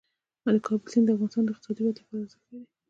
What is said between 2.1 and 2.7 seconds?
ارزښت لري.